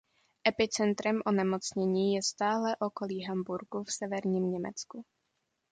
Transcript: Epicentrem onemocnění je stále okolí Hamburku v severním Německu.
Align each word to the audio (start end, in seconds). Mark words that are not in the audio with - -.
Epicentrem 0.47 1.21
onemocnění 1.25 2.13
je 2.15 2.23
stále 2.23 2.75
okolí 2.79 3.23
Hamburku 3.23 3.83
v 3.83 3.91
severním 3.93 4.51
Německu. 4.51 5.05